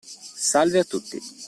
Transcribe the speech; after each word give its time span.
Salve 0.35 0.79
a 0.79 0.83
tutti. 0.83 1.19